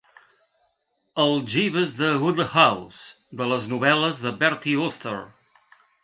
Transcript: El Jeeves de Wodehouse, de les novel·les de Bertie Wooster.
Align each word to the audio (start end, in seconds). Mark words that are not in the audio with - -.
El 1.23 1.33
Jeeves 1.55 1.91
de 1.99 2.07
Wodehouse, 2.23 3.01
de 3.41 3.47
les 3.51 3.67
novel·les 3.73 4.23
de 4.23 4.31
Bertie 4.39 4.75
Wooster. 4.81 5.15